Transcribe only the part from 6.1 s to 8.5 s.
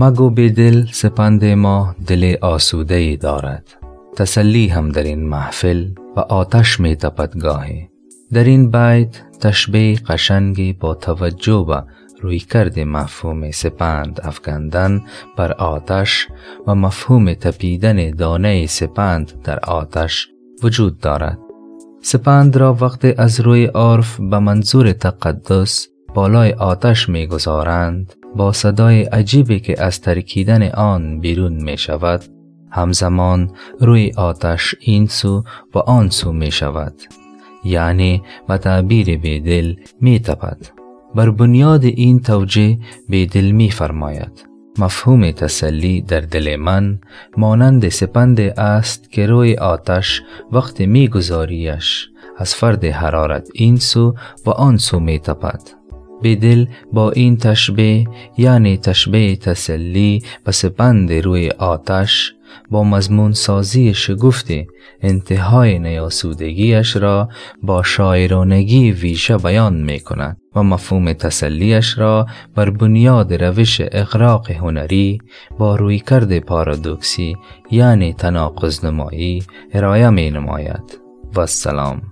و آتش می تپد گاهی در